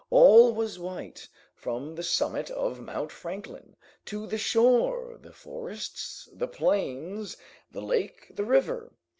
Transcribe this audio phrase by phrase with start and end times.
[0.09, 6.47] All was white, from the summit of Mount Franklin to the shore, the forests, the
[6.47, 7.37] plains,
[7.69, 8.93] the lake, the river.